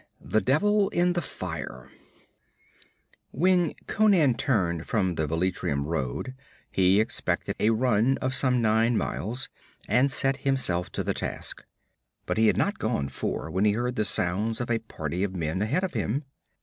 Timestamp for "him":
15.93-16.23